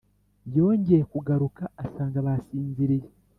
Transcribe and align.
Yongeye 0.55 1.03
kugaruka 1.11 1.63
asanga 1.83 2.17
basinziriye 2.25 3.07